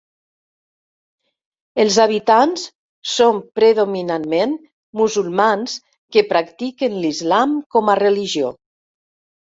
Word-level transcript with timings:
Els 1.83 1.97
habitants 2.05 2.63
són 3.11 3.37
predominantment 3.59 4.55
musulmans 5.03 5.77
que 6.17 6.27
practiquen 6.33 6.97
l'islam 7.05 7.57
com 7.77 7.93
a 7.93 7.99
religió. 8.05 8.51